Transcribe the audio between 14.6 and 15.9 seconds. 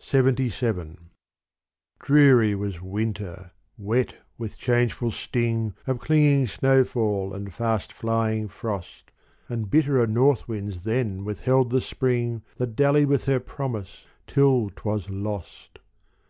't was lost.